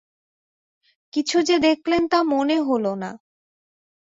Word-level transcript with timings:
কিছু 1.13 1.37
যে 1.41 1.55
দেখলেন 1.59 2.01
তা 2.07 2.19
মনে 2.23 2.57
হল 2.61 2.85
না। 2.95 3.11